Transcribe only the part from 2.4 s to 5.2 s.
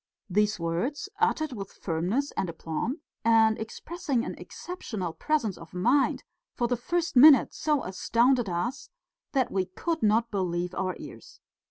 aplomb, and expressing an exceptional